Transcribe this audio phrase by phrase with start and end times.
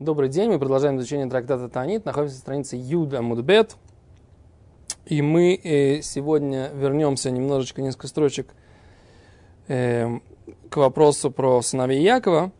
[0.00, 3.76] Добрый день, мы продолжаем изучение трактата Танит, находимся на странице Юда Мудбет.
[5.06, 8.48] И мы э, сегодня вернемся немножечко, несколько строчек
[9.68, 10.18] э,
[10.68, 12.50] к вопросу про сыновей Якова.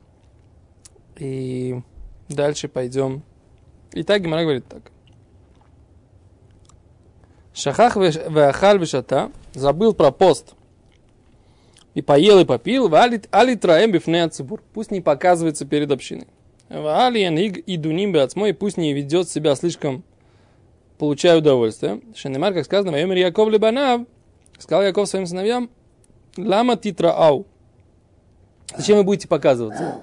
[1.17, 1.81] И
[2.29, 3.25] дальше пойдем.
[3.95, 4.93] Итак, Гимара говорит так.
[7.53, 10.55] Шахах веахаль вешата забыл про пост.
[11.95, 14.31] И поел и попил, али траем бифне
[14.73, 16.29] Пусть не показывается перед общиной.
[16.69, 20.03] Алиен и дуним бацмой, пусть не ведет себя слишком,
[20.99, 22.01] получая удовольствие.
[22.15, 24.03] Шенемар, как сказано, Вайомер Яков Лебанав,
[24.59, 25.71] сказал Яков своим сыновьям,
[26.37, 27.47] Лама титра ау.
[28.77, 30.03] Зачем вы будете показываться?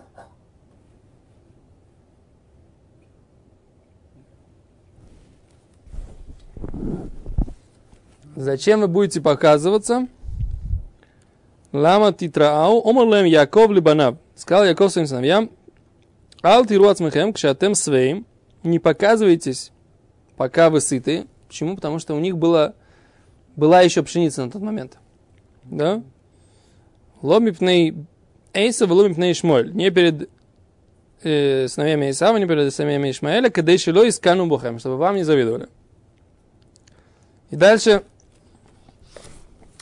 [8.35, 10.07] Зачем вы будете показываться?
[11.73, 14.16] Лама титраау, омарлем Яков Либанав.
[14.35, 15.49] Сказал Яков своим сыновьям,
[16.44, 18.26] Ал тируацмехем, кшатем свеем,
[18.63, 19.72] не показывайтесь,
[20.38, 21.28] пока вы сыты.
[21.48, 21.75] Почему?
[21.75, 22.73] Потому что у них было,
[23.56, 24.98] была еще пшеница на тот момент.
[25.66, 26.02] Да?
[27.22, 28.08] Ломипней
[28.53, 29.72] Эйса, ломипней Шмоль.
[29.73, 30.30] Не перед
[31.22, 35.23] э, сыновьями Исава, не перед сыновьями Ишмаэля, когда еще ло искану бухем, чтобы вам не
[35.23, 35.67] завидовали.
[37.52, 38.03] И дальше,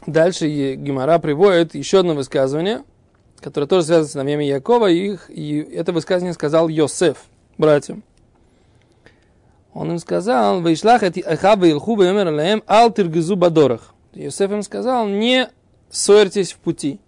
[0.06, 2.84] дальше Гимара приводит еще одно высказывание–
[3.40, 7.18] которое тоже связано с сыновьями Якова, и, их, и это высказывание сказал Йосеф,
[7.58, 8.04] братьям.
[9.73, 13.94] Он им сказал, «Вейшлах эти ахава илху вейомер алаем ал тиргизу бадорах».
[14.14, 15.50] Йосеф им сказал, не
[15.90, 17.00] ссорьтесь в пути.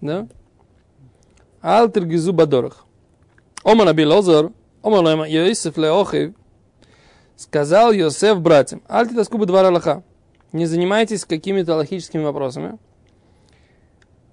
[0.00, 0.26] Да?
[1.62, 2.84] Ал тиргизу бадорах.
[3.62, 4.50] Омар Аби Лозар,
[4.82, 6.32] Омар Лема Йосеф Леохев,
[7.36, 10.02] сказал Йосеф братьям, аль титаску бы два Аллаха.
[10.52, 12.78] Не занимайтесь какими-то логическими вопросами.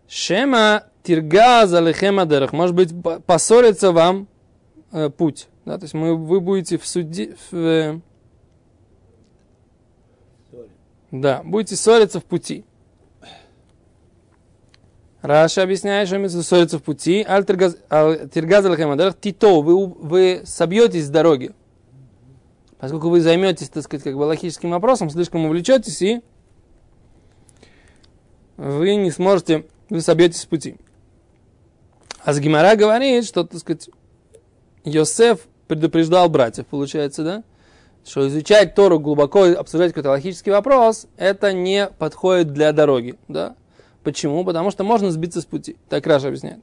[0.08, 2.53] Шема тиргаз алехема дерах.
[2.53, 2.91] Может быть,
[3.25, 4.27] поссорится вам
[4.91, 5.47] э, путь.
[5.66, 7.36] Да, то есть мы, вы будете в суде...
[7.52, 8.00] В, э,
[11.12, 12.63] да, будете ссориться в пути.
[15.22, 17.25] Раша объясняет, что имеется ссориться в пути.
[17.28, 19.19] Аль тиргаз алехема дерах.
[19.19, 21.53] Тито, вы, вы собьетесь с дороги.
[22.79, 26.22] Поскольку вы займетесь, так сказать, как бы логическим вопросом, слишком увлечетесь и
[28.56, 30.78] вы не сможете вы собьетесь с пути.
[32.24, 33.90] А с Гимара говорит, что, так сказать,
[34.84, 37.44] Йосеф предупреждал братьев, получается, да?
[38.06, 43.56] Что изучать Тору глубоко, обсуждать какой-то логический вопрос, это не подходит для дороги, да?
[44.03, 44.46] Почему?
[44.46, 45.75] Потому что можно сбиться с пути.
[45.90, 46.59] Так Раша объясняет.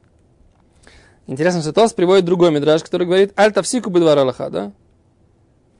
[1.26, 4.72] Интересно, что Тос приводит другой мидраж, который говорит «Аль-тавсику бедвар Аллаха», да?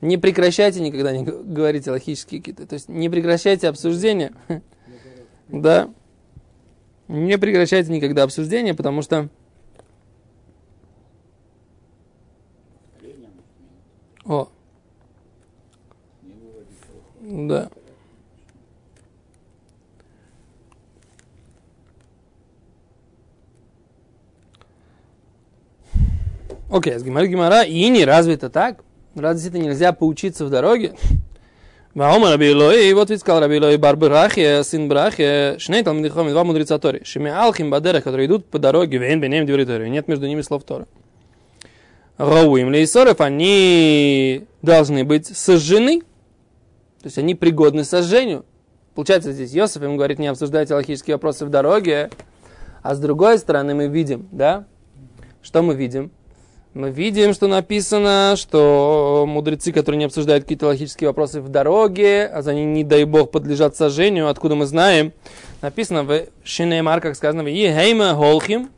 [0.00, 2.66] Не прекращайте никогда не говорить логические какие-то.
[2.66, 4.32] То есть не прекращайте обсуждение.
[5.48, 5.90] Да.
[7.08, 9.28] Не прекращайте никогда обсуждение, потому что...
[14.24, 14.48] О.
[17.20, 17.70] Да.
[26.70, 28.82] Окей, okay, с Гимара и не разве это так?
[29.14, 30.94] Разве это нельзя поучиться в дороге?
[31.94, 36.10] Ваомар Раби Илой, и вот ведь сказал Раби Илой, Бар Брахе, сын Брахе, Шней Талмиды
[36.10, 39.88] Хомин, два мудреца Тори, Шими Алхим Бадерах, которые идут по дороге, Вейн Бенем Диври Тори,
[39.88, 40.88] нет между ними слов Тора.
[42.16, 48.44] Рауим Лейсоров, они должны быть сожжены, то есть они пригодны сожжению.
[48.96, 52.10] Получается, здесь Йосиф им говорит, не обсуждайте логические вопросы в дороге,
[52.82, 54.66] а с другой стороны мы видим, да,
[55.42, 56.10] что мы видим?
[56.74, 62.42] Мы видим, что написано, что мудрецы, которые не обсуждают какие-то логические вопросы в дороге, а
[62.42, 65.12] за ними, не дай бог, подлежат сожжению, откуда мы знаем,
[65.62, 68.70] написано в Шинеймар, как сказано, в Ехейма Холхим,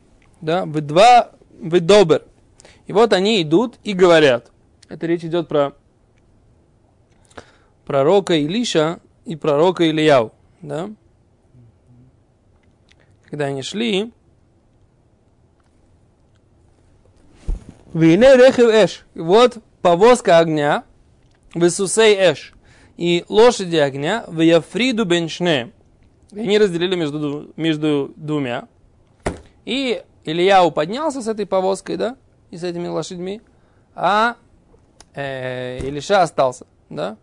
[0.43, 2.25] да, в два, в Добер.
[2.87, 4.53] И вот они идут и говорят.
[4.91, 5.73] Это речь идет про
[7.87, 10.91] пророка Илиша и пророка Ильяу, да.
[13.25, 14.13] Когда они шли,
[17.97, 19.07] Вине рехев эш.
[19.15, 20.85] Вот повозка огня,
[21.55, 22.53] высусей эш.
[22.99, 25.73] И лошади огня, в яфриду беншне.
[26.31, 28.69] Они разделили между, между двумя.
[29.65, 32.17] И Ильяу поднялся с этой повозкой, да,
[32.51, 33.41] и с этими лошадьми,
[33.95, 34.37] а
[35.15, 37.17] э, Илиша остался, да.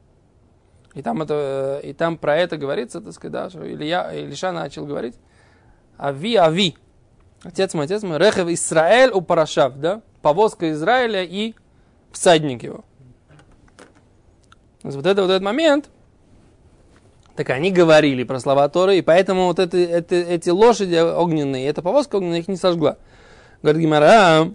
[0.95, 4.87] И там, это, и там про это говорится, так сказать, да, что Илья, Илиша начал
[4.87, 5.15] говорить,
[5.99, 6.75] ави, ави,
[7.43, 11.53] отец мой, отец мой, рехев Исраэль у Парашав, да, повозка Израиля и
[12.11, 12.83] всадник его.
[14.81, 15.89] Вот это вот этот момент,
[17.35, 21.81] так они говорили про слова Торы, и поэтому вот это, это, эти лошади огненные, эта
[21.81, 22.97] повозка огненная их не сожгла.
[23.61, 24.51] Говорит Гимара,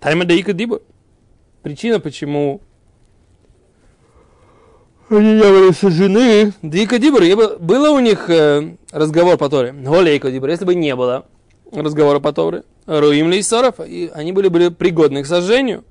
[0.00, 0.80] Тайма Даика Диба.
[1.62, 2.60] Причина, почему
[5.10, 6.52] они не были сожжены.
[6.62, 7.22] Дика Дибр,
[7.60, 9.72] было у них э, разговор по Торе.
[9.72, 11.26] Голейка Дибр, если бы не было
[11.72, 12.64] разговора по Торе.
[12.86, 15.84] Руим Лейсоров, и они были, были пригодны к сожжению.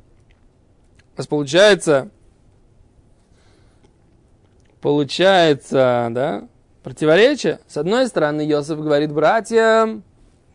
[1.18, 2.10] Есть получается,
[4.82, 6.48] получается, да,
[6.84, 7.60] противоречие.
[7.68, 10.04] С одной стороны, Йосиф говорит братьям,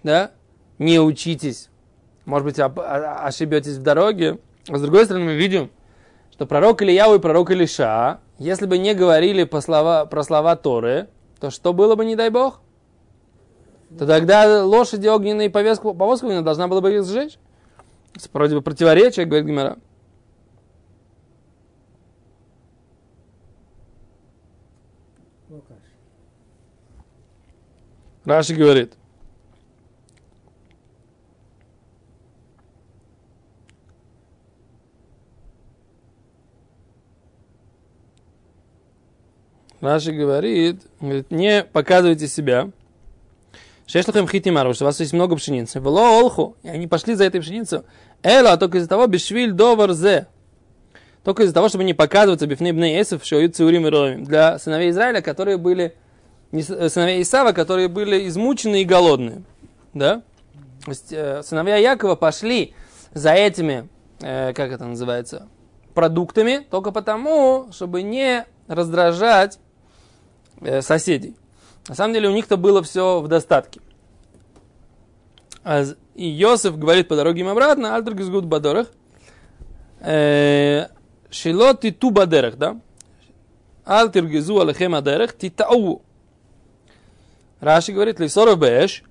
[0.03, 0.33] да,
[0.79, 1.69] не учитесь.
[2.25, 4.39] Может быть, ошибетесь в дороге.
[4.69, 5.71] А с другой стороны, мы видим,
[6.33, 11.09] что пророк Ильяу и пророк Илиша, если бы не говорили по слова, про слова Торы,
[11.41, 12.61] то что было бы, не дай бог?
[13.99, 17.39] То тогда лошади огненные повозку, повозку должна была бы их сжечь.
[18.33, 19.79] Вроде бы противоречие, говорит Гимара.
[28.27, 28.93] Раши говорит.
[39.81, 42.73] Раши говорит, говорит, не показывайте себя.
[43.87, 45.79] Шешлахем хитимару, что у вас есть много пшеницы.
[45.79, 47.83] Вело олху, и они пошли за этой пшеницей.
[48.23, 50.27] Эла, только из-за того, бешвиль довар зе.
[51.25, 55.21] Только из-за того, чтобы не показываться бифней бней эсов, ют циурим и Для сыновей Израиля,
[55.21, 55.95] которые были
[56.53, 59.43] Э, сыновья Исава, которые были измучены и голодные.
[59.95, 60.23] Да?
[60.85, 62.75] То есть, э, сыновья Якова пошли
[63.13, 63.89] за этими,
[64.21, 65.49] э, как это называется,
[65.95, 69.59] продуктами, только потому, чтобы не раздражать
[70.81, 71.37] соседей.
[71.89, 73.81] На самом деле у них-то было все в достатке.
[75.63, 75.85] А
[76.15, 78.89] и Йосиф говорит по дороге им обратно, Альтер Гизгуд Бадорах,
[80.01, 80.87] э,
[81.31, 82.81] Шилот и ту бадерах, да?
[83.85, 86.03] Альтер Гизу Алехем Адерах, Титау.
[87.61, 89.03] Раши говорит, лисоров бэш,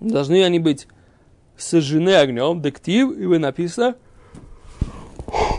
[0.00, 0.86] должны они быть
[1.56, 3.96] сожжены огнем, дектив, и вы написано,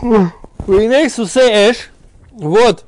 [0.02, 1.90] Виней сусе эш,
[2.32, 2.84] вот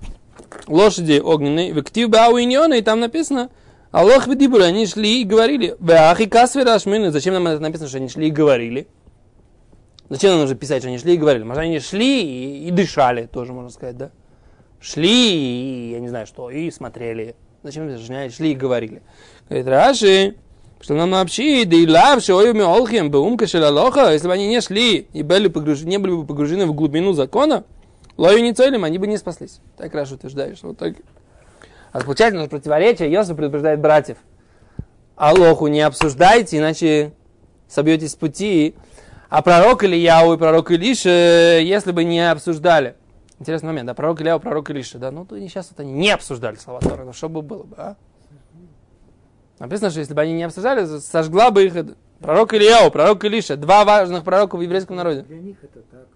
[0.67, 3.51] лошади огненные, вектив бауиньона, и там написано,
[3.91, 5.75] Аллах Бедибур, они шли и говорили.
[5.81, 7.11] Беахи касвера ашмины.
[7.11, 8.87] Зачем нам это написано, что они шли и говорили?
[10.11, 11.43] Зачем нам нужно писать, что они шли и говорили?
[11.43, 14.11] Может, они шли и, и дышали, тоже можно сказать, да?
[14.81, 17.35] Шли и, я не знаю что, и смотрели.
[17.63, 18.35] Зачем объяснять?
[18.35, 19.03] Шли и говорили.
[19.49, 20.35] Говорит, Раши,
[20.81, 24.61] что нам вообще, да и лавши, ой, мы олхим, беумка шелалоха, если бы они не
[24.61, 27.65] шли и были погружены, не были бы погружены в глубину закона,
[28.19, 29.61] лою не целим, они бы не спаслись.
[29.77, 30.95] Так Раши утверждает, что вот так.
[31.93, 34.19] А получается, на противоречие, Йосиф предупреждает братьев.
[35.17, 37.13] Алоху не обсуждайте, иначе
[37.67, 38.75] собьетесь с пути.
[39.31, 42.95] А пророк Ильяу и пророк Илиша, если бы не обсуждали,
[43.41, 46.57] Интересный момент, да, пророк Илья, пророк Илиша, да, ну, то сейчас вот они не обсуждали
[46.57, 47.97] слова Тора, ну, что бы было бы, а?
[49.61, 51.75] Написано, что если бы они не обсуждали, сожгла бы их
[52.21, 55.23] пророк Ильяу, пророк Илиша, два важных пророка в еврейском народе.
[55.23, 56.09] Для них это так.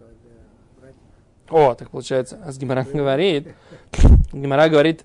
[1.52, 3.48] О, так получается, а с Гимара говорит,
[4.32, 5.04] Гимара говорит,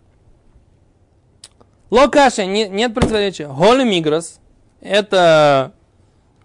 [1.89, 3.47] Локаша, не, нет противоречия.
[3.47, 4.39] Голи мигрос,
[4.81, 5.73] это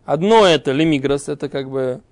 [0.04, 2.02] одно это лимигрос, это как бы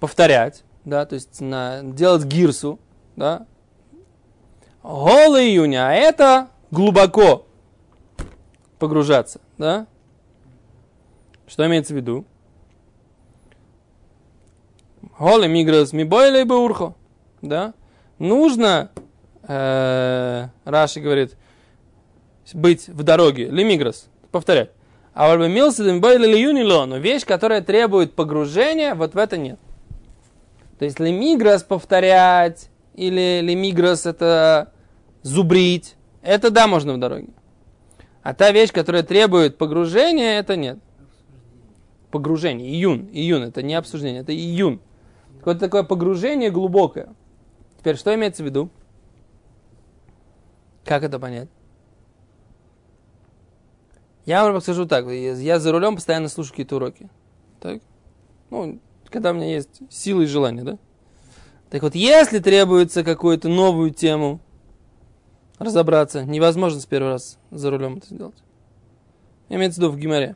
[0.00, 2.78] повторять да, то есть на, делать гирсу,
[3.16, 3.46] да.
[4.82, 7.46] Гол июня, а это глубоко
[8.78, 9.88] погружаться, да.
[11.48, 12.24] Что имеется в виду?
[15.18, 16.94] Голы мигрос ми бойли бы урхо,
[17.42, 17.72] да.
[18.18, 18.90] Нужно,
[19.42, 21.36] э, Раши говорит,
[22.52, 24.70] быть в дороге, лимигрос, повторять.
[25.14, 29.38] А вот бы мился, бойли ли юнило, но вещь, которая требует погружения, вот в это
[29.38, 29.58] нет.
[30.78, 34.72] То есть лемигрос повторять, или лемигрос это
[35.22, 37.28] зубрить, это да, можно в дороге.
[38.22, 40.78] А та вещь, которая требует погружения, это нет.
[42.10, 44.80] Погружение, июн, июн, это не обсуждение, это июн.
[45.46, 47.14] Какое-то такое погружение глубокое.
[47.78, 48.68] Теперь, что имеется в виду?
[50.84, 51.48] Как это понять?
[54.24, 57.08] Я вам скажу так, я за рулем постоянно слушаю какие-то уроки.
[57.60, 57.80] Так?
[58.50, 60.78] Ну, когда у меня есть силы и желание, да?
[61.70, 64.40] Так вот, если требуется какую-то новую тему
[65.60, 68.42] разобраться, невозможно с первого раз за рулем это сделать.
[69.48, 70.34] Имеется в виду в Гимаре.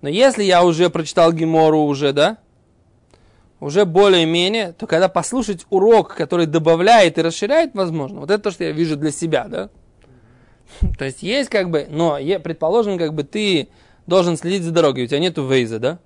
[0.00, 2.38] Но если я уже прочитал Гимору уже, да,
[3.62, 8.20] уже более-менее, то когда послушать урок, который добавляет и расширяет, возможно.
[8.20, 9.70] Вот это то, что я вижу для себя, да.
[10.98, 13.68] То есть есть как бы, но предположим, как бы ты
[14.06, 15.98] должен следить за дорогой, у тебя нету вейза, да?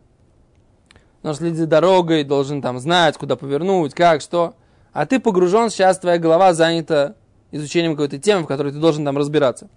[1.22, 4.54] должен следить за дорогой, должен там знать, куда повернуть, как, что.
[4.92, 7.14] А ты погружен, сейчас твоя голова занята
[7.50, 9.68] изучением какой-то темы, в которой ты должен там разбираться.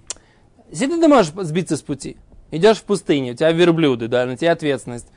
[0.69, 2.17] Если ты можешь сбиться с пути,
[2.51, 5.07] идешь в пустыне, у тебя верблюды, да, на тебя ответственность.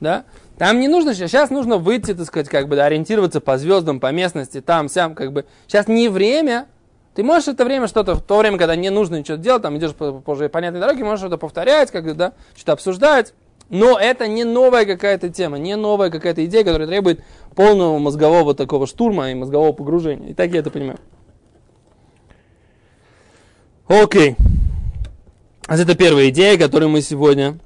[0.00, 0.24] Да?
[0.58, 4.60] Там не нужно, сейчас нужно выйти, так сказать, как бы ориентироваться по звездам, по местности,
[4.60, 5.44] там, сям, как бы.
[5.68, 6.66] Сейчас не время.
[7.14, 9.94] Ты можешь это время что-то, в то время, когда не нужно ничего делать, там идешь
[9.94, 13.34] по, по уже понятной дороге, можешь что-то повторять, как бы, да, что-то обсуждать.
[13.70, 17.22] Но это не новая какая-то тема, не новая какая-то идея, которая требует
[17.54, 20.30] полного мозгового такого штурма и мозгового погружения.
[20.30, 20.98] И так я это понимаю.
[23.86, 24.36] Окей.
[25.66, 27.58] А это первая идея, которую мы сегодня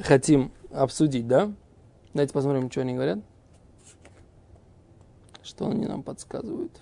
[0.00, 1.50] хотим обсудить, да?
[2.14, 3.18] Давайте посмотрим, что они говорят.
[5.42, 6.80] Что они нам подсказывают.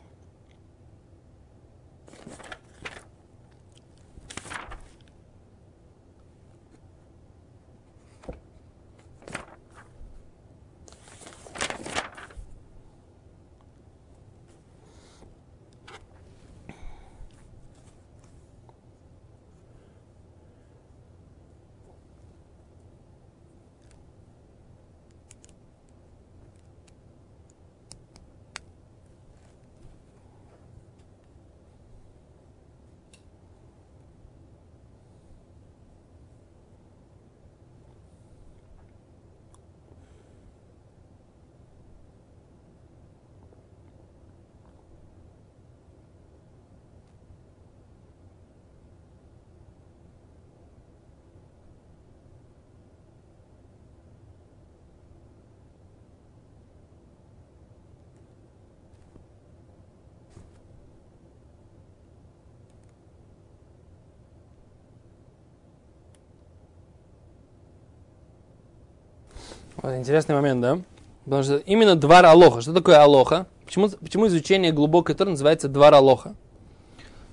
[69.82, 70.80] Вот интересный момент, да?
[71.24, 72.60] Потому что именно двор Алоха.
[72.60, 73.46] Что такое Алоха?
[73.64, 76.34] Почему, почему изучение глубокой Торы называется двор Алоха?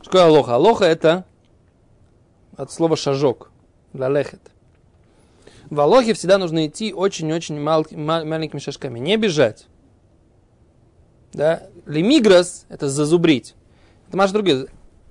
[0.02, 0.56] Что такое Алоха?
[0.56, 1.26] Алоха это
[2.56, 3.52] от слова шажок,
[3.94, 4.40] лалехет.
[5.70, 9.68] В Алохе всегда нужно идти очень-очень мал, мал, маленькими шажками, не бежать.
[11.34, 11.64] Да?
[11.86, 13.56] Лемигрос– это зазубрить.
[14.08, 14.68] Это маш другие.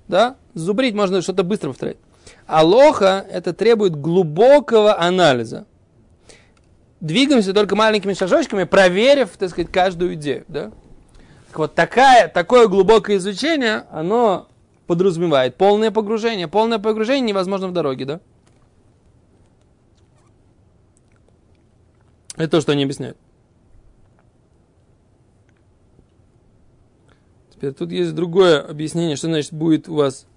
[0.07, 0.37] Да?
[0.55, 1.97] Зубрить можно что-то быстро повторять.
[2.47, 5.67] Алоха– это требует глубокого анализа
[6.99, 10.45] двигаемся только маленькими шажочками, проверив, так сказать, каждую идею.
[10.47, 10.71] Да?
[11.47, 14.47] Так вот, такая, такое глубокое изучение, оно
[14.85, 16.47] подразумевает полное погружение.
[16.47, 18.19] Полное погружение невозможно в дороге, да?
[22.35, 23.17] Это то, что они объясняют.
[27.51, 30.27] Теперь тут есть другое объяснение, что значит будет у вас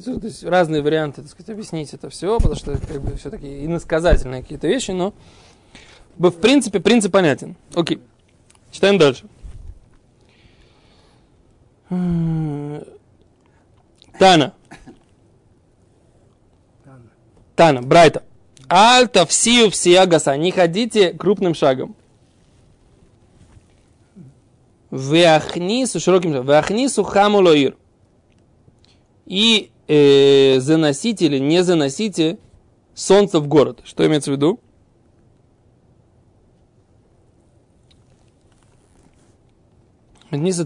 [0.00, 4.42] То есть разные варианты, так сказать, объяснить это все, потому что как бы все-таки иносказательные
[4.42, 5.14] какие-то вещи, но
[6.18, 7.56] в принципе принцип понятен.
[7.74, 8.00] Окей.
[8.70, 9.26] Читаем дальше.
[14.18, 14.54] Тана.
[17.56, 18.22] Тана, Брайта.
[18.68, 20.36] Альта всию всиагаса.
[20.36, 21.96] Не ходите крупным шагом.
[24.90, 26.46] Веахнису широким шагом.
[26.46, 27.76] Веахнису хамулоир.
[29.26, 32.38] И э, заносите или не заносите
[32.94, 33.80] солнце в город.
[33.84, 34.60] Что имеется в виду?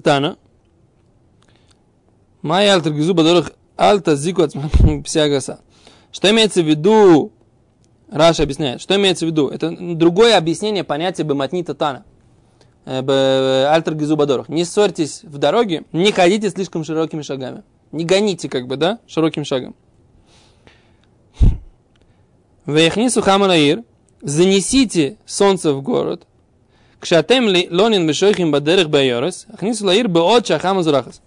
[0.03, 0.37] Тана.
[2.43, 4.43] Майя альтер гизу бадорах альта зику
[5.05, 5.61] псиагаса.
[6.11, 7.33] Что имеется в виду?
[8.11, 8.81] Раша объясняет.
[8.81, 9.49] Что имеется в виду?
[9.49, 12.05] Это другое объяснение понятия бематнита тана.
[12.85, 14.49] Э, альтер гизу бадорах.
[14.49, 17.63] Не ссорьтесь в дороге, не ходите слишком широкими шагами.
[17.93, 19.75] Не гоните, как бы, да, широким шагом.
[22.65, 23.83] Вехнису хаманаир,
[24.23, 26.27] занесите солнце в город.
[27.01, 31.21] Кшатем лонин бешойхим бадерых байорес, ахнису лаир беот шахам зурахас.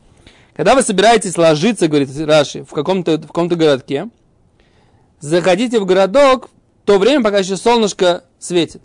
[0.56, 4.10] Когда вы собираетесь ложиться, говорит Раши, в каком-то в каком-то городке,
[5.20, 6.50] заходите в городок
[6.84, 8.82] в то время, пока еще солнышко светит.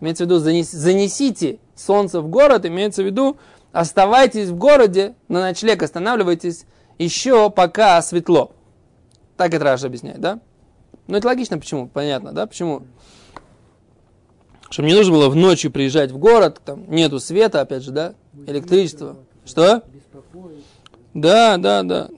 [0.00, 3.36] Имеется в виду, занесите солнце в город, имеется в виду,
[3.72, 6.64] оставайтесь в городе, на ночлег останавливайтесь
[7.04, 8.52] еще пока светло.
[9.36, 10.40] Так это Раша объясняет, да?
[11.06, 11.88] Ну, это логично, почему?
[11.88, 12.46] Понятно, да?
[12.46, 12.82] Почему?
[14.68, 18.14] Чтобы не нужно было в ночью приезжать в город, там нету света, опять же, да?
[18.46, 19.16] Электричества.
[19.44, 19.82] Что?
[21.14, 22.08] Да, да, да.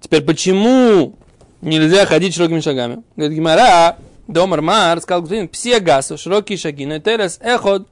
[0.00, 1.16] Теперь, почему
[1.60, 3.02] нельзя ходить широкими шагами?
[3.16, 7.88] Говорит Гимара, Домар Мар, сказал господин, все гасу, широкие шаги, но терес эход,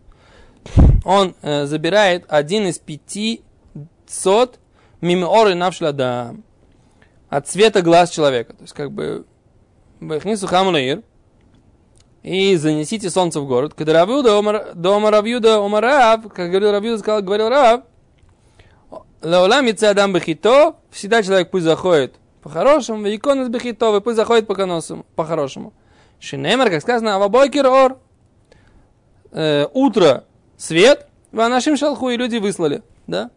[1.05, 4.59] он э, забирает один из пятисот
[5.01, 6.35] Мимо оры навшла да
[7.29, 8.55] от цвета глаз человека.
[8.55, 9.27] То есть, как бы,
[10.01, 11.03] Бахнису хамлаир,
[12.23, 13.75] и занесите солнце в город.
[13.75, 17.83] Когда Равюда, дома Равюда, Омарав, как говорил Равюда, сказал, говорил Рав,
[19.21, 25.75] Лаулам адам бахито, всегда человек пусть заходит по-хорошему, икон из бахито, пусть заходит по-хорошему.
[26.19, 27.99] Шинемер, как сказано, авабойкер ор,
[29.33, 30.25] э, утро
[30.57, 33.31] свет, нашим шалху, и люди выслали, да?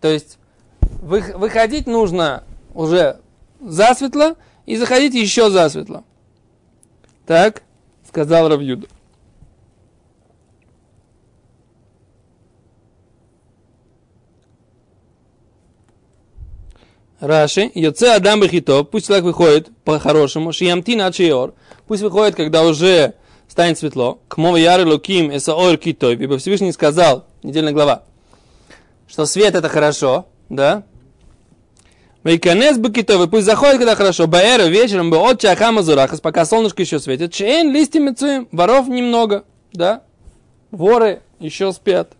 [0.00, 0.38] То есть,
[0.80, 3.20] вы, выходить нужно уже
[3.60, 4.36] засветло,
[4.66, 6.04] и заходить еще засветло.
[7.24, 7.62] Так,
[8.06, 8.88] сказал Равьюда.
[17.18, 21.54] Раши, יצא אדם בכי טוב, пусть человек выходит по-хорошему, שימתין עד שיאור,
[21.86, 23.14] пусть выходит, когда уже
[23.48, 28.02] станет светло, כמו וירא אלוקים את האור כי טוב, ибо Всевышний сказал, недельная глава,
[29.08, 30.84] что свет это хорошо, да,
[32.26, 34.26] וייכנס בכי טוב, пусть заходит, когда хорошо.
[34.26, 37.32] בערב вечером בעוד שהחמה זורחת, пока солнышко еще светит.
[37.32, 40.02] שאין ליסטים מצויים, воров немного, да?
[40.72, 42.14] Воры еще спят.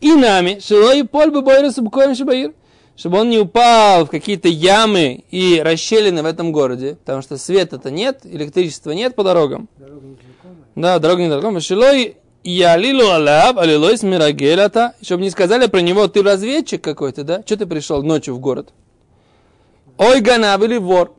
[0.00, 2.52] И нами, шилой поль бы бойры субкоем шибаир,
[2.98, 7.92] чтобы он не упал в какие-то ямы и расщелины в этом городе, потому что света-то
[7.92, 9.68] нет, электричества нет по дорогам.
[9.78, 10.06] Дорога.
[10.74, 11.60] Да, дорога незнакомая.
[11.60, 17.42] Шилой и алилу алаб, алилой смирагелята, чтобы не сказали про него, ты разведчик какой-то, да?
[17.46, 18.72] Что ты пришел ночью в город?
[19.96, 21.14] Ой, ганаб или вор.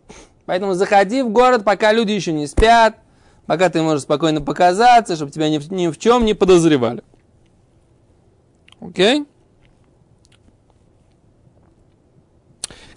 [0.46, 2.98] Поэтому заходи в город, пока люди еще не спят,
[3.46, 7.04] пока ты можешь спокойно показаться, чтобы тебя ни ни в чем не подозревали.
[8.82, 9.26] Окей?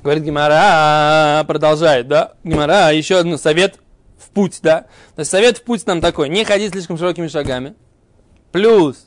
[0.02, 2.32] Говорит Гимара, продолжает, да?
[2.42, 3.78] Гимара, еще один совет
[4.18, 4.87] в путь, да?
[5.14, 7.75] То есть совет в путь там такой, не ходить слишком широкими шагами.
[8.50, 9.06] Плюс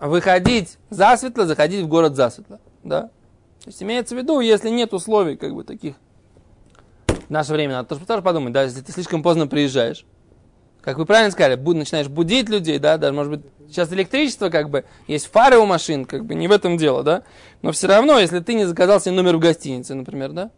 [0.00, 2.60] выходить засветло, заходить в город засветло.
[2.82, 3.02] Да?
[3.62, 5.96] То есть имеется в виду, если нет условий как бы таких
[7.06, 10.06] в наше время, надо тоже, тоже подумать, да, если ты слишком поздно приезжаешь,
[10.80, 14.70] как вы правильно сказали, буд, начинаешь будить людей, да, даже, может быть, сейчас электричество, как
[14.70, 17.22] бы, есть фары у машин, как бы, не в этом дело, да,
[17.62, 20.50] но все равно, если ты не заказал себе номер в гостинице, например, да,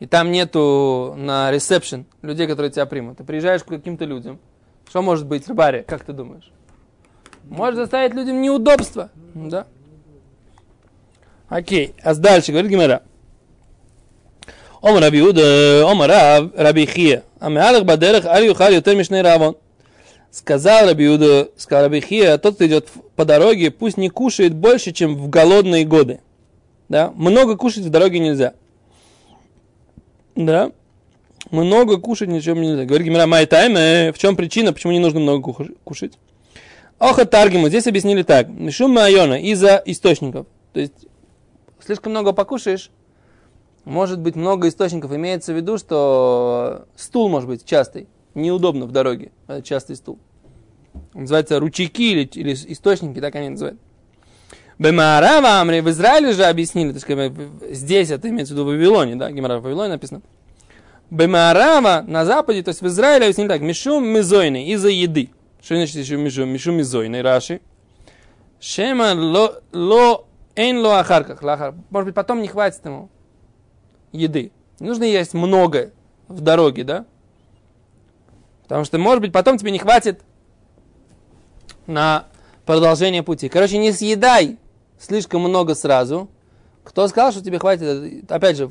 [0.00, 4.38] и там нету на ресепшн людей, которые тебя примут, ты приезжаешь к каким-то людям,
[4.88, 6.50] что может быть в баре, как ты думаешь?
[7.44, 9.10] Может заставить людям неудобства.
[9.34, 9.66] Да?
[11.48, 11.94] Окей.
[12.02, 13.02] А дальше говорит Гимера.
[14.84, 17.22] Омар Раби Уда, Омар Раби Хия.
[17.40, 19.56] А меалах бадерах аль юхал ютер мишней равон.
[20.30, 24.92] Сказал Раби Уда, сказал Раби Хия, тот, кто идет по дороге, пусть не кушает больше,
[24.92, 26.20] чем в голодные годы.
[26.90, 27.14] Да?
[27.16, 28.52] Много кушать в дороге нельзя.
[30.36, 30.70] Да?
[31.50, 32.84] Много кушать ничем нельзя.
[32.84, 36.12] Говорит Гимера, май тайм, в чем причина, почему не нужно много кушать?
[36.98, 38.48] Оха Таргиму, здесь объяснили так.
[38.70, 40.46] Шум Майона из-за источников.
[40.74, 41.06] То есть,
[41.82, 42.90] слишком много покушаешь,
[43.84, 45.12] может быть много источников.
[45.12, 48.08] Имеется в виду, что стул может быть частый.
[48.34, 49.30] Неудобно в дороге.
[49.46, 50.18] Это частый стул.
[51.12, 53.78] Называется ручейки или, или источники, так они называют.
[54.78, 59.14] Бемарава Амри, в Израиле же объяснили, то есть, здесь это имеется в виду в Вавилоне,
[59.14, 60.22] да, Гемара в Вавилоне написано.
[61.10, 65.30] Бемарава на западе, то есть в Израиле объяснили так, мишум мизойны, из-за еды.
[65.62, 67.60] Что значит еще мишу, мишу мизойный Раши?
[68.58, 71.42] Шема ло, ло эн ло ахарках.
[71.42, 73.10] Может быть, потом не хватит ему
[74.14, 74.52] еды.
[74.80, 75.92] Не нужно есть много
[76.28, 77.06] в дороге, да?
[78.62, 80.22] Потому что, может быть, потом тебе не хватит
[81.86, 82.26] на
[82.64, 83.48] продолжение пути.
[83.48, 84.58] Короче, не съедай
[84.98, 86.30] слишком много сразу.
[86.82, 88.30] Кто сказал, что тебе хватит?
[88.30, 88.70] Опять же,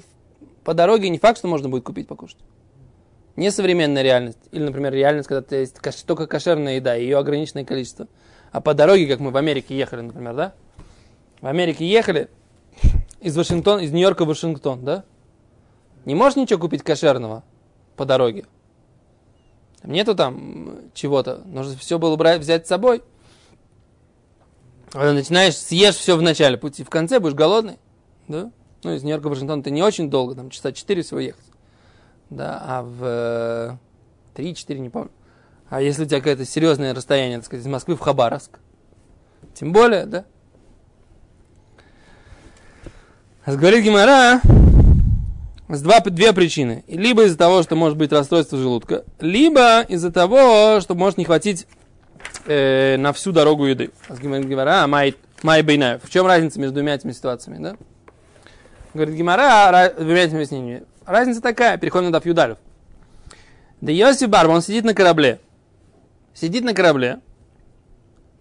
[0.64, 2.38] по дороге не факт, что можно будет купить покушать.
[3.36, 4.40] Не современная реальность.
[4.52, 8.08] Или, например, реальность, когда ты есть только кошерная еда, ее ограниченное количество.
[8.52, 10.54] А по дороге, как мы в Америке ехали, например, да?
[11.42, 12.30] В Америке ехали
[13.20, 15.04] из Вашингтона, из Нью-Йорка в Вашингтон, да?
[16.06, 17.44] Не можешь ничего купить кошерного
[17.96, 18.46] по дороге.
[19.84, 21.42] Нету там чего-то.
[21.46, 23.04] Нужно все было брать, взять с собой.
[24.94, 27.80] А начинаешь, съешь все в начале пути, в конце будешь голодный.
[28.28, 28.52] Да?
[28.84, 31.46] Ну, из Нью-Йорка в Вашингтон ты не очень долго, там часа 4 всего ехать
[32.36, 33.80] да, а в
[34.36, 35.12] 3-4, не помню.
[35.70, 38.60] А если у тебя какое-то серьезное расстояние, так сказать, из Москвы в Хабаровск,
[39.54, 40.26] тем более, да?
[43.46, 44.40] Говорит Гимара,
[45.70, 46.84] с два, две причины.
[46.88, 51.68] Либо из-за того, что может быть расстройство желудка, либо из-за того, что может не хватить
[52.46, 53.92] э, на всю дорогу еды.
[54.10, 56.02] Говорит Гимара, май, май бейнаев.
[56.04, 57.76] В чем разница между двумя этими ситуациями, да?
[58.94, 60.84] Говорит Гимара, двумя этими объяснениями.
[61.06, 62.58] Разница такая, переходим на Юдалев.
[63.82, 65.40] Да Йосиф Барба, он сидит на корабле.
[66.34, 67.20] Сидит на корабле.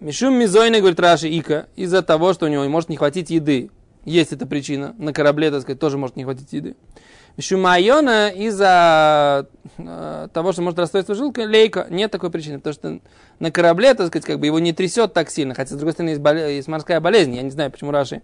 [0.00, 3.70] Мишум Мизойна, говорит Раши Ика, из-за того, что у него может не хватить еды
[4.04, 4.94] есть эта причина.
[4.98, 6.76] На корабле, так сказать, тоже может не хватить еды.
[7.38, 9.46] Шумайона из-за
[9.78, 13.00] э, того, что может расстройство желудка, лейка, нет такой причины, потому что
[13.38, 16.10] на корабле, так сказать, как бы его не трясет так сильно, хотя, с другой стороны,
[16.10, 18.20] есть, боле- есть морская болезнь, я не знаю, почему Раши,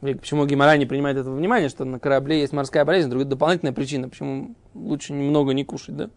[0.00, 4.08] почему Гимара не принимает этого внимания, что на корабле есть морская болезнь, другая дополнительная причина,
[4.08, 6.10] почему лучше немного не кушать, да?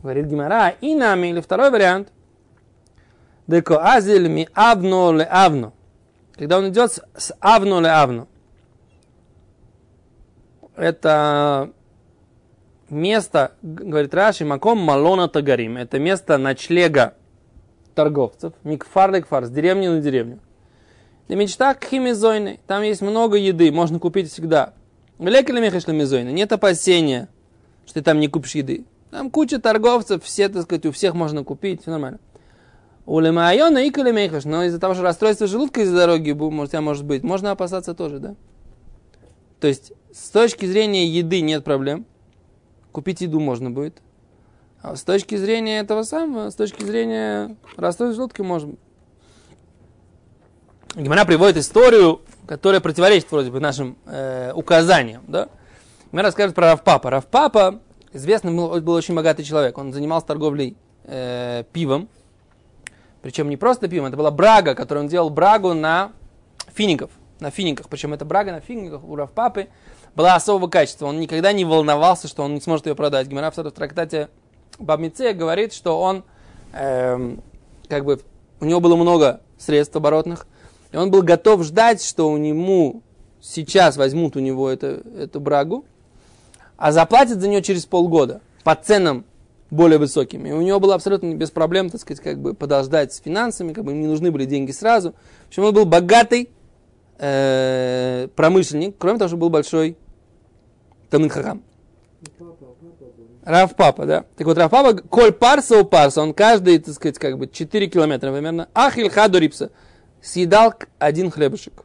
[0.00, 2.12] Говорит Гимара, и нами, или второй вариант,
[3.48, 5.72] деко азель ми авно ле авно,
[6.34, 8.26] когда он идет с авно ле авно,
[10.76, 11.72] это
[12.88, 15.76] место, говорит Раши, маком малона тагарим.
[15.76, 17.14] Это место ночлега
[17.94, 18.52] торговцев.
[18.64, 20.38] Микфар лекфар, с деревни на деревню.
[21.28, 22.60] Для мечта химизойны.
[22.66, 24.74] Там есть много еды, можно купить всегда.
[25.18, 26.30] Лекали мехашлемизойны.
[26.30, 27.28] Нет опасения,
[27.84, 28.84] что ты там не купишь еды.
[29.10, 32.18] Там куча торговцев, все, так сказать, у всех можно купить, все нормально.
[33.04, 37.22] У лемайона и калемейхаш, но из-за того, что расстройство желудка из-за дороги, может, может быть,
[37.22, 38.34] можно опасаться тоже, да?
[39.62, 42.04] То есть, с точки зрения еды нет проблем.
[42.90, 44.02] Купить еду можно будет.
[44.82, 48.74] А с точки зрения этого самого, с точки зрения расстройства желудка можно.
[50.96, 55.22] Гимара приводит историю, которая противоречит вроде бы нашим э, указаниям.
[55.28, 55.48] Да?
[56.10, 57.10] Гимара расскажет про Равпапа.
[57.10, 57.80] Равпапа,
[58.12, 59.78] известный был, был очень богатый человек.
[59.78, 62.08] Он занимался торговлей э, пивом.
[63.22, 66.10] Причем не просто пивом, это была брага, которую он делал брагу на
[66.74, 67.12] фиников.
[67.42, 67.88] На финиках.
[67.88, 69.66] Причем эта брага на финиках у Равпапы
[70.14, 71.06] была особого качества.
[71.06, 73.26] Он никогда не волновался, что он не сможет ее продать.
[73.26, 74.28] Гимара в трактате
[74.78, 76.22] Бабмице говорит, что он,
[76.72, 77.42] эм,
[77.88, 78.20] как бы,
[78.60, 80.46] у него было много средств оборотных,
[80.92, 83.00] и он был готов ждать, что у него
[83.40, 85.84] сейчас возьмут у него это, эту брагу,
[86.76, 89.24] а заплатят за нее через полгода по ценам
[89.68, 90.50] более высокими.
[90.50, 93.82] И у него было абсолютно без проблем, так сказать, как бы подождать с финансами, как
[93.82, 95.14] бы ему не нужны были деньги сразу.
[95.46, 96.50] В общем, он был богатый
[97.22, 99.96] э, промышленник, кроме того, что был большой
[101.08, 101.32] Талмит
[103.44, 104.24] Рав Папа, да.
[104.36, 107.86] Так вот, Рав Папа, коль парса у парса, он каждый, так сказать, как бы 4
[107.88, 109.70] километра примерно, ахиль хаду рипса,
[110.20, 111.84] съедал один хлебушек.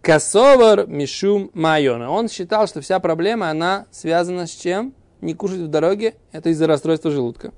[0.00, 2.10] Косовар мишум майона.
[2.10, 4.94] Он считал, что вся проблема, она связана с чем?
[5.20, 7.52] Не кушать в дороге, это из-за расстройства желудка.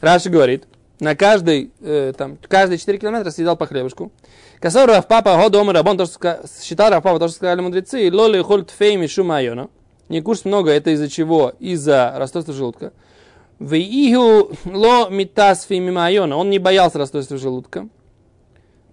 [0.00, 0.66] Раши говорит,
[1.00, 4.12] на каждый, э, там, каждые 4 километра съедал по хлебушку.
[4.62, 8.40] Рав Папа, го дома рабон, то, что считал Рав Папа, то, что сказали мудрецы, лоли
[8.42, 9.68] хольт фей мишум майона.
[10.08, 11.52] Не кушать много, это из-за чего?
[11.58, 12.92] Из-за расстройства желудка.
[13.58, 16.36] В игу ло митас мимайона.
[16.36, 17.88] Он не боялся расстройства желудка.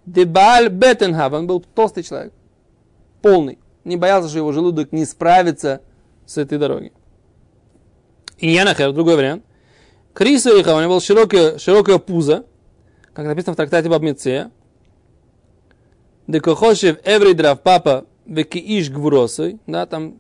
[0.06, 1.34] Дебаль бетенхав.
[1.34, 2.34] Он был толстый человек.
[3.22, 3.58] Полный.
[3.84, 5.82] Не боялся, что его желудок не справится
[6.26, 6.94] с этой дороги.
[8.38, 9.44] И Янахер, другой вариант.
[10.14, 12.46] Крису у него было широкое, широкое пузо,
[13.14, 14.52] как написано в трактате Бабмице.
[16.30, 19.58] Декохошев эври драв папа векииш гвуросой.
[19.66, 20.20] Да, там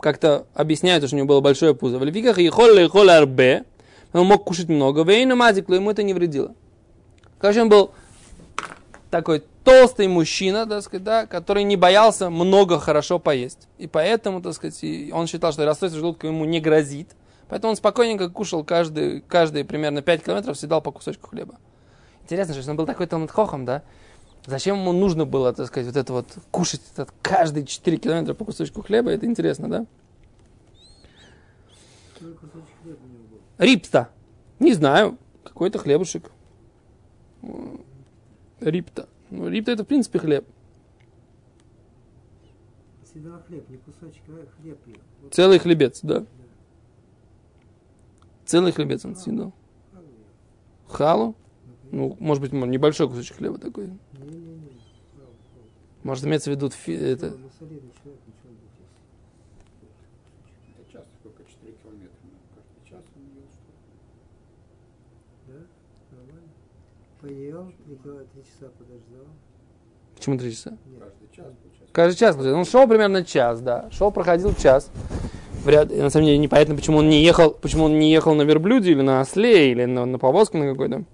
[0.00, 1.98] как-то объясняют, что у него было большое пузо.
[1.98, 3.64] В лификах и холли холли арбе.
[4.12, 5.02] Он мог кушать много.
[5.02, 6.54] Вейна мазиклу, ему это не вредило.
[7.38, 7.92] Короче, он был
[9.10, 13.66] такой толстый мужчина, так сказать, да, который не боялся много хорошо поесть.
[13.78, 14.78] И поэтому, так сказать,
[15.10, 17.16] он считал, что расстройство желудка ему не грозит.
[17.48, 21.54] Поэтому он спокойненько кушал каждый, каждые примерно 5 километров, съедал по кусочку хлеба.
[22.24, 23.82] Интересно, что он был такой талмитхохом, да?
[24.46, 28.44] Зачем ему нужно было, так сказать, вот это вот кушать этот каждые 4 километра по
[28.44, 29.10] кусочку хлеба?
[29.10, 29.86] Это интересно, да?
[33.58, 34.08] Рипта.
[34.60, 35.18] Не знаю.
[35.42, 36.30] Какой-то хлебушек.
[38.60, 39.08] Рипта.
[39.30, 40.46] Ну, рипта это в принципе хлеб.
[43.04, 44.78] Всегда хлеб, не кусочек, а хлеб.
[45.22, 46.24] Вот Целый хлебец, да.
[48.44, 49.52] Целый хлебец он съедал.
[50.88, 51.34] Халу?
[51.92, 53.90] Ну, может быть, небольшой кусочек хлеба такой.
[56.02, 59.88] Может, имеется в виду фи- это, солидный человек, ничего не будет есть.
[60.78, 61.42] Это часто сколько?
[61.42, 62.14] 4 километра.
[62.54, 63.72] Каждый час он ел что
[65.48, 66.16] Да?
[66.16, 66.48] Нормально?
[67.20, 69.26] Поел, Николай три часа подождал.
[70.16, 70.70] Почему три часа?
[70.70, 71.00] Нет.
[71.00, 71.92] Каждый час получается.
[71.92, 72.36] Каждый час.
[72.36, 72.58] получается.
[72.58, 73.90] Он шел примерно час, да.
[73.90, 74.90] Шел, проходил час.
[75.64, 78.92] Вряд, на самом деле непонятно, почему он не ехал, почему он не ехал на верблюде
[78.92, 81.04] или на осле или на, на повозке на какой-то.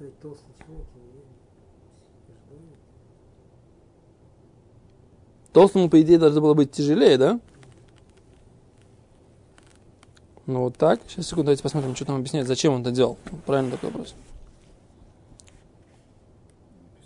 [0.00, 1.26] И не ел.
[5.52, 7.40] Толстому, по идее, должно было быть тяжелее, да?
[10.46, 11.00] Ну вот так.
[11.08, 13.18] Сейчас, секунду, давайте посмотрим, что там объясняет, зачем он это делал.
[13.44, 14.14] Правильно такой вопрос.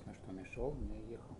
[0.04, 1.34] Написано, что он и шел, не ехал.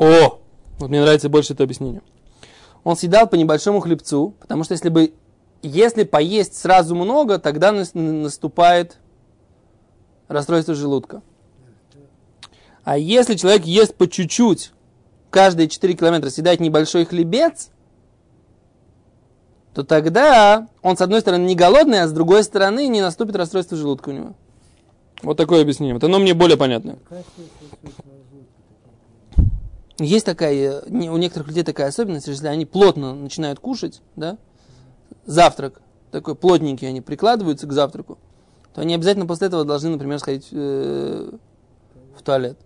[0.00, 0.40] О!
[0.78, 2.00] Вот мне нравится больше это объяснение.
[2.82, 5.12] Он съедал по небольшому хлебцу, потому что если бы
[5.62, 8.96] если поесть сразу много, тогда нас- наступает
[10.26, 11.20] расстройство желудка.
[12.82, 14.72] А если человек ест по чуть-чуть,
[15.28, 17.68] каждые 4 километра съедает небольшой хлебец,
[19.74, 23.76] то тогда он, с одной стороны, не голодный, а с другой стороны, не наступит расстройство
[23.76, 24.34] желудка у него.
[25.22, 25.92] Вот такое объяснение.
[25.92, 26.96] Вот оно мне более понятно.
[30.00, 34.38] Есть такая, э, у некоторых людей такая особенность, если они плотно начинают кушать, да,
[35.26, 38.18] завтрак, такой плотненький они прикладываются к завтраку,
[38.74, 41.30] то они обязательно после этого должны, например, сходить э,
[42.16, 42.58] в туалет.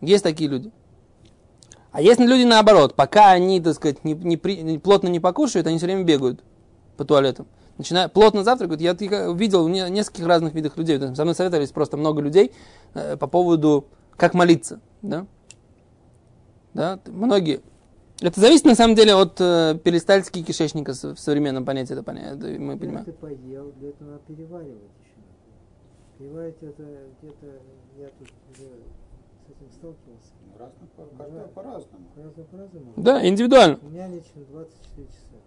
[0.00, 0.72] Есть такие люди.
[1.92, 5.66] А есть люди наоборот, пока они, так сказать, не, не при- не- плотно не покушают,
[5.66, 6.42] они все время бегают
[6.96, 7.46] по туалетам.
[7.78, 8.80] Начиная, плотно завтракают.
[8.80, 10.98] Я видел в не- нескольких разных видах людей.
[11.14, 12.52] Со мной советовались просто много людей
[12.94, 14.80] э, по поводу, как молиться.
[15.02, 15.26] Да?
[16.73, 16.97] Да?
[16.97, 17.61] т- Многие.
[18.21, 21.93] Это зависит на самом деле от э, перистальтики кишечника с- в современном понятии.
[21.93, 23.05] Это, поня- это мы понимаем.
[23.05, 25.21] Ты поел, для этого надо переваривать еще.
[26.17, 26.83] Переваривать это
[27.21, 27.45] где-то,
[27.99, 28.67] я тут уже
[29.45, 30.31] с этим сталкивался.
[30.45, 32.05] Ну, разно, по- каждого по-разному.
[32.15, 32.93] По-разному, по-разному.
[32.97, 33.77] Да, индивидуально.
[33.83, 35.37] У меня лично 24 часа.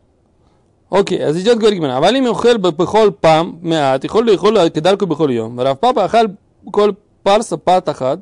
[0.92, 5.30] אוקיי, אז идет говорит גמרא, אבל אם אוכל בכל פעם מעט, יכול לאכול כדרכו בכל
[5.32, 6.26] יום, ורב פאפה אכל
[6.70, 6.90] כל
[7.22, 8.18] פרסה פת אחת,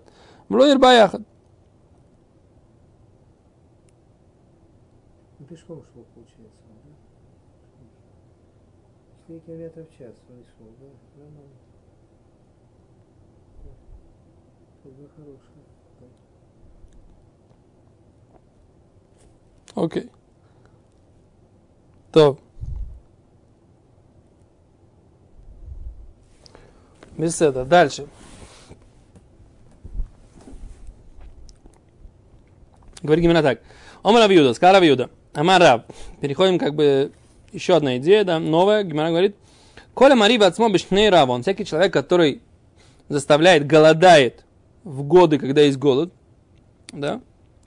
[0.50, 1.18] ולא ירבה יחד.
[5.52, 6.96] пешком шел, получается, он, да?
[9.28, 10.86] 4 километра в час он шел, да?
[11.16, 11.56] Нормально.
[13.64, 13.70] Да.
[14.82, 15.64] Ходьба хорошая.
[16.00, 16.06] Да.
[19.76, 20.08] אוקיי.
[22.10, 22.38] טוב.
[27.18, 28.06] בסדר, дальше.
[33.02, 33.60] Говорит именно так.
[34.02, 35.10] Омар Равиуда, сказал Равиуда.
[35.33, 35.81] Амар Рав.
[36.21, 37.11] Переходим как бы
[37.51, 38.83] еще одна идея, да, новая.
[38.83, 39.35] Гимара говорит.
[39.93, 41.29] Коля Марива от бешней Рав.
[41.29, 42.41] Он всякий человек, который
[43.09, 44.43] заставляет, голодает
[44.83, 46.11] в годы, когда есть голод,
[46.91, 47.21] да,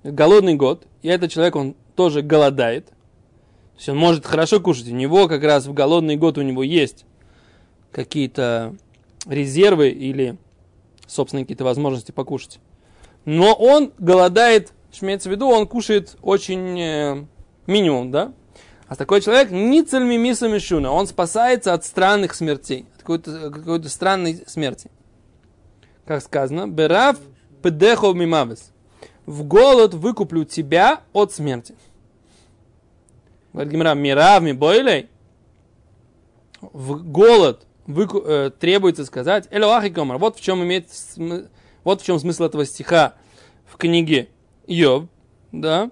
[0.04, 2.92] голодный год, и этот человек, он тоже голодает, то
[3.76, 7.04] есть он может хорошо кушать, у него как раз в голодный год у него есть
[7.92, 8.74] какие-то
[9.26, 10.36] резервы или,
[11.06, 12.58] собственно, какие-то возможности покушать.
[13.24, 17.24] Но он голодает, имеется в виду, он кушает очень э,
[17.66, 18.32] минимум, да?
[18.88, 23.88] А такой человек ни цельми миса мишуна, он спасается от странных смертей, от какой-то, какой-то
[23.88, 24.90] странной смерти.
[26.04, 27.18] Как сказано, берав
[27.62, 28.70] педехов мимавес.
[29.24, 31.74] В голод выкуплю тебя от смерти.
[33.52, 35.08] Говорит Гимара, мирав ми бойлей.
[36.60, 40.18] В голод выку- э, требуется сказать, элоахи комар.
[40.18, 41.48] Вот в чем имеет, см-
[41.82, 43.14] вот в чем смысл этого стиха
[43.64, 44.28] в книге
[44.68, 45.06] Йов,
[45.50, 45.90] да?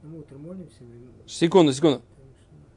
[0.11, 0.83] мы утром молимся,
[1.25, 2.01] Секунду, секунду.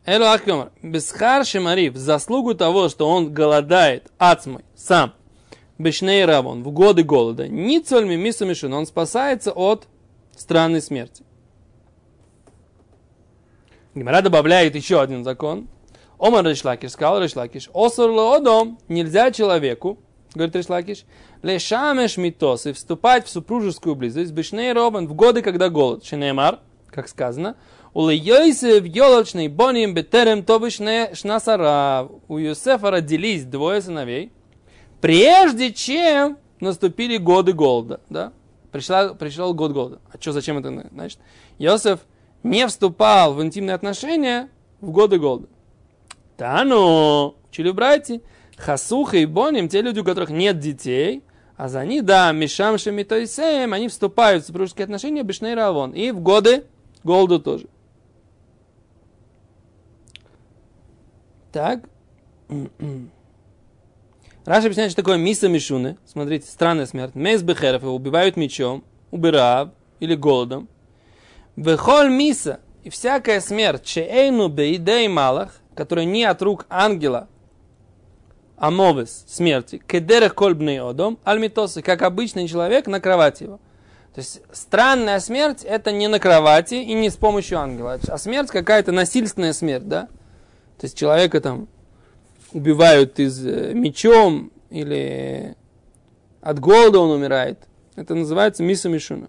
[0.07, 5.15] Элу Ахкомар, Бесхар Шемарив, заслугу того, что он голодает, ацмой, сам,
[5.79, 9.89] Бешней Равон, в годы голода, ни цольми мису мишун, он спасается от
[10.37, 11.25] странной смерти.
[13.95, 15.69] Гимара добавляет еще один закон.
[16.19, 19.99] Омар Решлакиш сказал Решлакиш, Осур лоодом, нельзя человеку,
[20.35, 21.05] говорит Решлакиш,
[21.43, 26.05] лешамеш митос, и вступать в супружескую близость, бешней робан, в годы, когда голод.
[26.05, 26.61] Шенемар,
[26.95, 27.57] как сказано,
[27.93, 32.09] у Йосеф елочный боним бетерем тобышне шнасара.
[32.29, 34.33] У Йосефа родились двое сыновей,
[35.01, 38.01] прежде чем наступили годы голода.
[38.09, 38.33] Да?
[38.71, 40.01] Пришла, пришел год голода.
[40.13, 41.19] А что, зачем это значит?
[41.59, 42.01] Йосеф
[42.43, 44.49] не вступал в интимные отношения
[44.81, 45.49] в годы голода.
[46.39, 48.21] Да ну, учили братья,
[48.57, 51.23] Хасуха и Боним, те люди, у которых нет детей,
[51.57, 55.93] а за них, да, Мишам Шемитойсеем, они вступают в супружеские отношения Бешней Равон.
[55.93, 56.65] И в годы
[57.05, 57.67] голода тоже.
[61.53, 61.85] Так.
[64.45, 65.97] Раша объясняет, что такое миса мишуны.
[66.05, 67.15] Смотрите, странная смерть.
[67.15, 70.69] Мес бехеров, его убивают мечом, убирав или голодом.
[71.57, 77.29] Вехоль миса и всякая смерть, чеэйну бейдей малах, которая не от рук ангела,
[78.57, 83.61] а мовес смерти, кедерех кольбный одом, альмитосы, как обычный человек на кровати его.
[84.15, 88.49] То есть странная смерть это не на кровати и не с помощью ангела, а смерть
[88.49, 90.03] какая-то насильственная смерть, да?
[90.79, 91.67] То есть человека там
[92.53, 95.57] убивают из э, мечом или
[96.41, 97.59] от голода он умирает.
[97.97, 99.29] Это называется миса мишуна.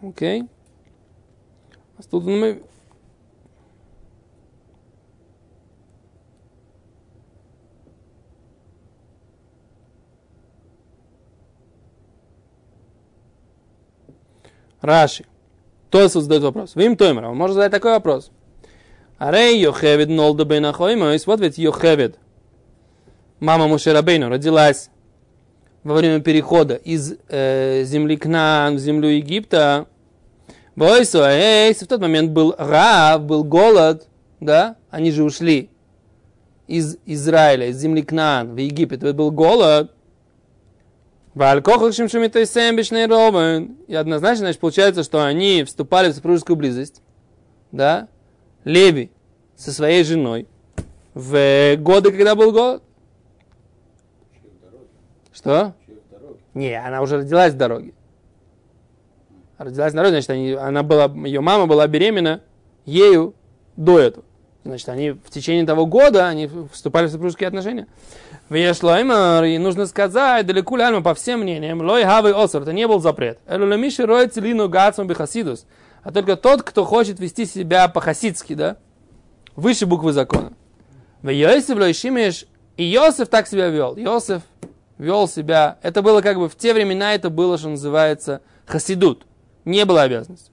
[0.00, 0.44] Окей.
[1.96, 2.62] А тут мы...
[14.82, 15.24] Раши.
[15.90, 16.74] Тосфот задает вопрос.
[16.74, 18.30] Вы им Тоймер, он может задать такой вопрос.
[19.18, 21.26] Арей Йохевед Нолда Бейнахоймойс.
[21.26, 22.18] Вот ведь Йохевед,
[23.40, 24.90] мама Мушерабейну, родилась
[25.84, 29.86] во время перехода из э, земли Кнаан в землю Египта.
[30.74, 34.08] Бойсу, в тот момент был рав, был голод,
[34.40, 35.70] да, они же ушли
[36.66, 39.92] из Израиля, из земли Кнаан в Египет, был голод.
[43.86, 47.02] И однозначно, значит, получается, что они вступали в супружескую близость,
[47.70, 48.08] да,
[48.64, 49.10] Леви
[49.56, 50.46] со своей женой
[51.14, 52.82] в годы, когда был дороге.
[55.32, 55.74] Что?
[56.54, 57.94] Не, она уже родилась в дороге.
[59.56, 62.42] Родилась в дороге, значит, они, она была, ее мама была беременна
[62.84, 63.34] ею
[63.76, 64.24] до этого.
[64.64, 67.86] Значит, они в течение того года они вступали в супружеские отношения.
[68.52, 73.00] Вешлоймар, и нужно сказать, далеко альма по всем мнениям, лой хавы осор, это не был
[73.00, 73.38] запрет.
[73.46, 75.66] Элулемиши роет целину гацму бихасидус.
[76.02, 78.76] А только тот, кто хочет вести себя по-хасидски, да,
[79.56, 80.52] выше буквы закона.
[81.22, 83.96] В Йосиф лойшимеш, и Йосиф так себя вел.
[83.96, 84.42] Йосиф
[84.98, 89.26] вел себя, это было как бы в те времена, это было, что называется, хасидут.
[89.64, 90.50] Не было обязанности.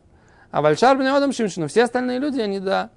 [0.51, 2.91] А Вальшар Бенеодам Шимшину, все остальные люди, они, да,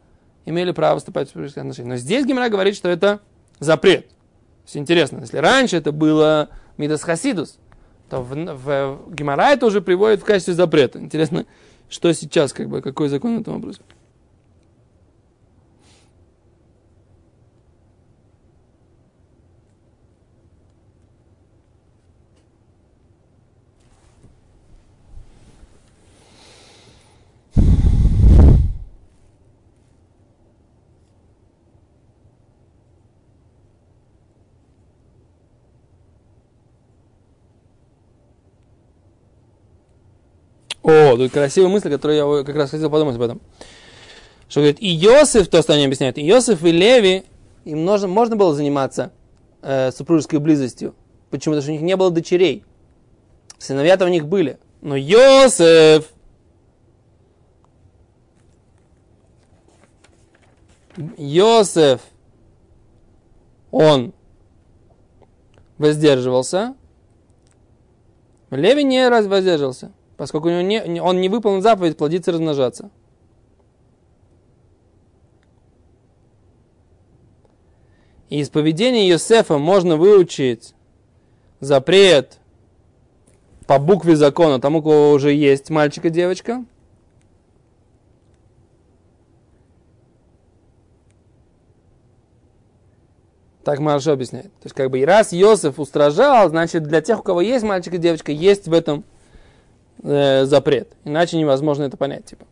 [0.45, 1.89] имели право вступать в супружеские отношения.
[1.89, 3.21] Но здесь Гимара говорит, что это
[3.59, 4.07] запрет.
[4.65, 7.59] Все интересно, если раньше это было Мидас Хасидус,
[8.09, 10.99] то в, в, в Гимара это уже приводит в качестве запрета.
[10.99, 11.47] Интересно,
[11.89, 13.81] что сейчас, как бы, какой закон в этом вопросе.
[40.93, 43.41] О, тут красивая мысль, которую я как раз хотел подумать об этом.
[44.49, 47.25] Что говорит, и Иосиф, то, что они объясняют, Иосиф и Леви,
[47.65, 49.11] им можно, можно было заниматься
[49.63, 50.95] э, супружеской близостью.
[51.31, 51.55] Почему?
[51.55, 52.65] Потому что у них не было дочерей.
[53.59, 54.59] Сыновья-то у них были.
[54.83, 56.13] Но Иосиф,
[61.17, 62.01] Иосиф,
[63.71, 64.13] он
[65.79, 66.75] воздерживался,
[68.51, 72.91] Леви не раз воздерживался поскольку у него не, он не выполнил заповедь плодиться и размножаться.
[78.29, 80.77] И из поведения Йосефа можно выучить
[81.59, 82.39] запрет
[83.67, 86.65] по букве закона тому, у кого уже есть мальчик и девочка.
[93.65, 94.53] Так Маршо объясняет.
[94.61, 97.95] То есть, как бы, и раз Йосеф устражал, значит, для тех, у кого есть мальчик
[97.95, 99.03] и девочка, есть в этом
[100.03, 100.93] э, запрет.
[101.05, 102.25] Иначе невозможно это понять.
[102.27, 102.47] Типа.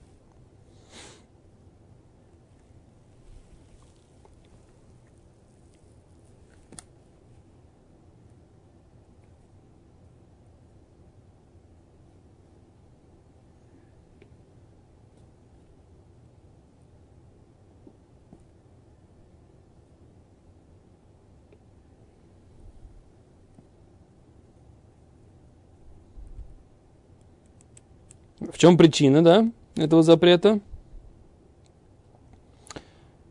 [28.52, 30.60] В чем причина, да, этого запрета?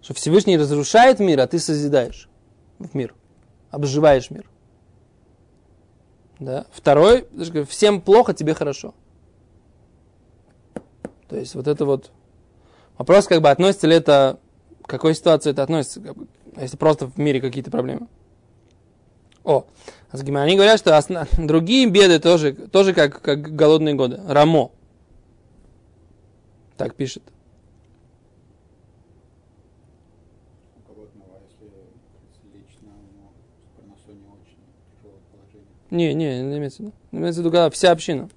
[0.01, 2.29] Что Всевышний разрушает мир, а ты созидаешь
[2.79, 3.13] в мир,
[3.69, 4.49] обживаешь мир.
[6.39, 6.65] Да.
[6.71, 7.27] Второй,
[7.67, 8.93] всем плохо, тебе хорошо.
[11.27, 12.12] То есть вот это вот
[12.97, 14.39] вопрос, как бы относится ли это,
[14.84, 16.27] к какой ситуации это относится, как бы,
[16.60, 18.08] если просто в мире какие-то проблемы.
[19.43, 19.65] О,
[20.12, 20.99] они говорят, что
[21.38, 24.21] другие беды тоже, тоже как, как голодные годы.
[24.25, 24.71] Рамо.
[26.80, 27.23] Так пишет.
[30.77, 31.65] У голодного, если
[32.58, 34.63] лично ему с парносой не очень
[34.96, 35.67] тяжелое положение.
[35.92, 36.94] Не, не, не имеется в виду.
[37.12, 38.30] Имеется в виду, когда вся община.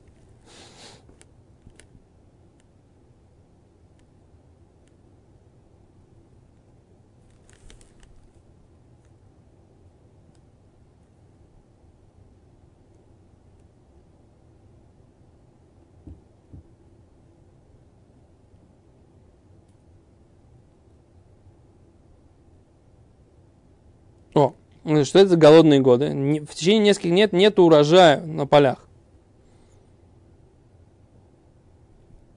[24.35, 26.11] О, ну, что это за голодные годы?
[26.49, 28.79] В течение нескольких лет нет урожая на полях.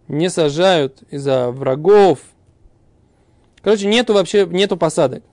[0.07, 2.19] Не сажают из-за врагов.
[3.61, 5.23] Короче, нету вообще, нету посадок.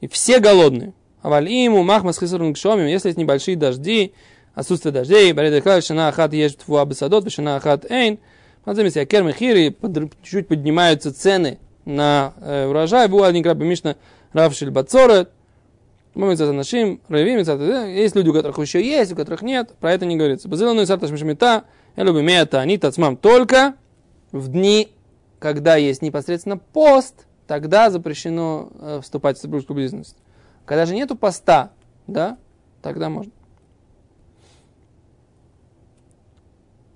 [0.00, 0.92] И все голодные.
[1.22, 4.12] Авалиму, махмас хисарун кшомим, если есть небольшие дожди,
[4.54, 8.20] отсутствие дождей, бареда клав, шана ахат ешь твуа бесадот, шана ахат эйн,
[8.66, 9.76] Маземис якер мехири,
[10.22, 13.94] чуть-чуть поднимаются цены на э, урожай, бу один краб мишна
[14.32, 15.30] равшиль бацорет,
[16.16, 17.36] Мамица нашим, ревим,
[17.88, 20.48] есть люди, у которых еще есть, у которых нет, про это не говорится.
[20.48, 21.64] Базилану и сарташ мишмита,
[21.94, 23.74] люблю мета, они тацмам только
[24.32, 24.88] в дни,
[25.38, 30.16] когда есть непосредственно пост, тогда запрещено э, вступать в супружескую близость.
[30.64, 31.72] Когда же нету поста,
[32.06, 32.38] да,
[32.80, 33.32] тогда можно.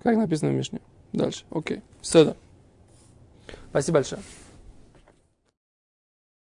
[0.01, 0.81] Как написано в Мишне.
[1.13, 1.43] Дальше.
[1.51, 1.83] Окей.
[2.01, 2.35] Все.
[3.69, 4.21] Спасибо большое.